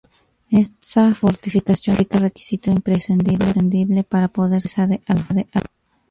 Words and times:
Esa 0.63 1.05
fortificación 1.21 1.95
era 2.05 2.17
requisito 2.27 2.67
imprescindible 2.71 4.01
para 4.11 4.33
poder 4.37 4.61
ser 4.63 4.71
cabeza 5.07 5.33
de 5.37 5.43
alfoz. 5.57 5.69